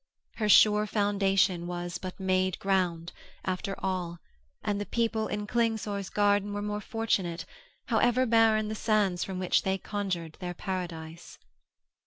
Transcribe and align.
Her 0.37 0.49
sure 0.49 0.87
foundation 0.87 1.67
was 1.67 1.99
but 1.99 2.19
made 2.19 2.57
ground, 2.57 3.11
after 3.45 3.75
all, 3.85 4.17
and 4.63 4.81
the 4.81 4.85
people 4.87 5.27
in 5.27 5.45
Klingsor's 5.45 6.09
garden 6.09 6.53
were 6.55 6.61
more 6.63 6.81
fortunate, 6.81 7.45
however 7.85 8.25
barren 8.25 8.67
the 8.67 8.73
sands 8.73 9.23
from 9.23 9.37
which 9.37 9.61
they 9.61 9.77
conjured 9.77 10.37
their 10.39 10.55
paradise. 10.55 11.37